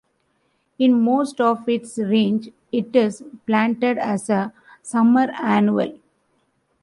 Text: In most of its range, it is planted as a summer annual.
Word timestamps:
In 0.79 0.99
most 0.99 1.39
of 1.39 1.69
its 1.69 1.99
range, 1.99 2.49
it 2.71 2.95
is 2.95 3.23
planted 3.45 3.99
as 3.99 4.31
a 4.31 4.51
summer 4.81 5.29
annual. 5.39 5.95